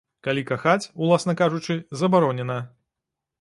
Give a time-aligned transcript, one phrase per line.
[0.27, 2.57] Калі кахаць, уласна кажучы, забаронена.